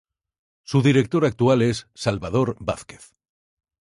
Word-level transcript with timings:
Su 0.63 0.81
director 0.81 1.25
actual 1.27 1.61
es 1.61 1.87
Salvador 1.93 2.55
Vázquez. 2.59 3.13